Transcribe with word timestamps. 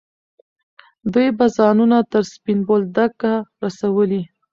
دوی 1.13 1.27
به 1.37 1.45
ځانونه 1.57 1.97
تر 2.11 2.23
سپین 2.33 2.59
بولدکه 2.67 3.33
رسولي. 3.63 4.21